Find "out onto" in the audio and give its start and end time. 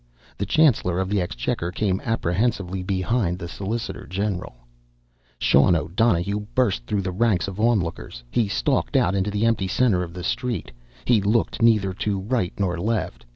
8.97-9.29